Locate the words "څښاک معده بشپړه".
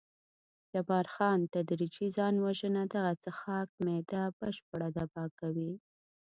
3.23-4.87